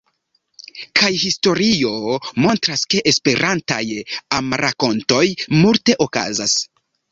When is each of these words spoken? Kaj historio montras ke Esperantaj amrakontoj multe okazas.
Kaj 1.01 1.09
historio 1.23 1.91
montras 2.45 2.87
ke 2.95 3.03
Esperantaj 3.13 3.79
amrakontoj 4.41 5.23
multe 5.63 6.01
okazas. 6.11 6.61